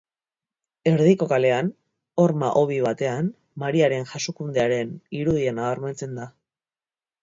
Erdiko 0.91 1.27
kalean, 1.33 1.69
horma-hobi 2.25 2.81
batean, 2.87 3.31
Mariaren 3.67 4.11
Jasokundearen 4.15 5.01
irudia 5.23 5.57
nabarmentzen 5.63 6.23
da. 6.23 6.33